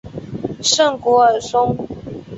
[0.63, 1.75] 圣古尔松。